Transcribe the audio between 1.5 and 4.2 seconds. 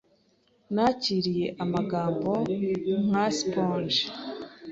amagambo nka sponge